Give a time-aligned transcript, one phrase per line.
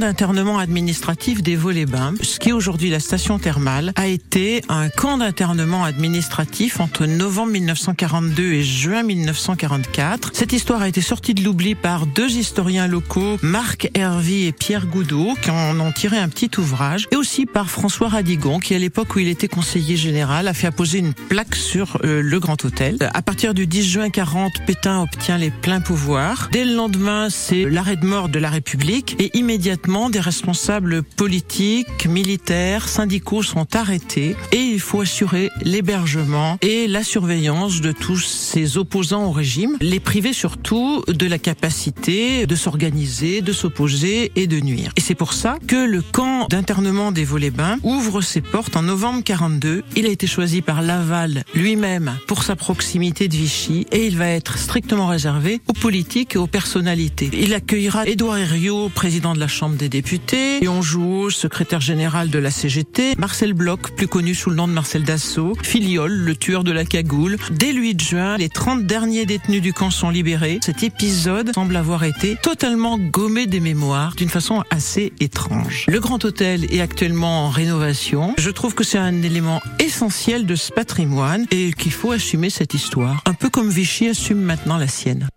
[0.00, 5.18] d'internement administratif des Vaux-les-Bains, ce qui est aujourd'hui la station thermale, a été un camp
[5.18, 10.30] d'internement administratif entre novembre 1942 et juin 1944.
[10.32, 14.86] Cette histoire a été sortie de l'oubli par deux historiens locaux, Marc Hervy et Pierre
[14.86, 18.78] Goudot, qui en ont tiré un petit ouvrage, et aussi par François Radigon, qui à
[18.78, 22.64] l'époque où il était conseiller général a fait apposer une plaque sur euh, le Grand
[22.64, 22.96] Hôtel.
[23.12, 26.48] À partir du 10 juin 40, Pétain obtient les pleins pouvoirs.
[26.52, 32.06] Dès le lendemain, c'est l'arrêt de mort de la République et immédiatement des responsables politiques,
[32.06, 38.78] militaires, syndicaux sont arrêtés et il faut assurer l'hébergement et la surveillance de tous ces
[38.78, 44.60] opposants au régime, les priver surtout de la capacité de s'organiser, de s'opposer et de
[44.60, 44.92] nuire.
[44.96, 49.24] Et c'est pour ça que le camp d'internement des Vaux-les-Bains ouvre ses portes en novembre
[49.24, 49.82] 42.
[49.96, 54.28] Il a été choisi par Laval lui-même pour sa proximité de Vichy et il va
[54.28, 57.28] être strictement réservé aux politiques et aux personnalités.
[57.32, 62.38] Il accueillera Édouard Herriot, président de la Chambre des députés, Léon Jouot, secrétaire général de
[62.38, 66.64] la CGT, Marcel Bloch, plus connu sous le nom de Marcel Dassault, Filiol, le tueur
[66.64, 67.38] de la cagoule.
[67.50, 70.58] Dès le 8 juin, les 30 derniers détenus du camp sont libérés.
[70.62, 75.86] Cet épisode semble avoir été totalement gommé des mémoires d'une façon assez étrange.
[75.88, 78.34] Le Grand Hôtel est actuellement en rénovation.
[78.36, 82.74] Je trouve que c'est un élément essentiel de ce patrimoine et qu'il faut assumer cette
[82.74, 85.28] histoire, un peu comme Vichy assume maintenant la sienne.